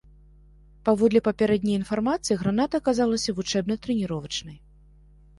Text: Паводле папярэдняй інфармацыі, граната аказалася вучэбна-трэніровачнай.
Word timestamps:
Паводле 0.87 1.19
папярэдняй 1.27 1.75
інфармацыі, 1.79 2.37
граната 2.43 2.79
аказалася 2.83 3.35
вучэбна-трэніровачнай. 3.41 4.57